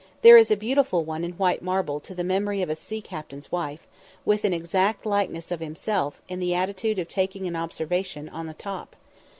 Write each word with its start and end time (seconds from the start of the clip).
There 0.23 0.35
is 0.35 0.49
a 0.49 0.57
beautiful 0.57 1.03
one 1.03 1.23
in 1.23 1.33
white 1.33 1.61
marble 1.61 1.99
to 1.99 2.15
the 2.15 2.23
memory 2.23 2.63
of 2.63 2.71
a 2.71 2.75
sea 2.75 3.01
captain's 3.01 3.51
wife, 3.51 3.85
with 4.25 4.43
an 4.45 4.51
exact 4.51 5.05
likeness 5.05 5.51
of 5.51 5.59
himself, 5.59 6.23
in 6.27 6.39
the 6.39 6.55
attitude 6.55 6.97
of 6.97 7.07
taking 7.07 7.45
an 7.45 7.55
observation, 7.55 8.27
on 8.27 8.47
the 8.47 8.55
top. 8.55 8.95